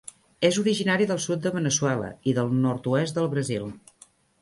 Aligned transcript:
És 0.47 0.55
originari 0.61 1.07
del 1.11 1.19
sud 1.27 1.45
de 1.45 1.53
Veneçuela 1.57 2.09
i 2.33 2.37
del 2.41 2.53
nord-oest 2.67 3.21
del 3.23 3.33
Brasil. 3.39 3.73